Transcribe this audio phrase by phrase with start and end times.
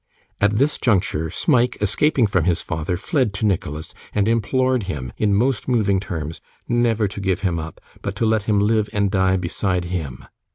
[0.39, 5.35] At this juncture, Smike escaping from his father fled to Nicholas, and implored him, in
[5.35, 9.37] most moving terms, never to give him up, but to let him live and die
[9.37, 10.25] beside him.